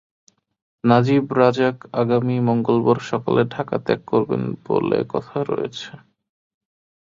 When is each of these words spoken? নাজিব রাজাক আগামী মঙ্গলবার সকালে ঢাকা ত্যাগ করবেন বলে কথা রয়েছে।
নাজিব 0.83 1.23
রাজাক 1.39 1.77
আগামী 1.93 2.35
মঙ্গলবার 2.47 2.99
সকালে 3.11 3.41
ঢাকা 3.53 3.77
ত্যাগ 3.85 4.01
করবেন 4.05 4.43
বলে 4.65 4.97
কথা 5.13 5.37
রয়েছে। 5.43 5.89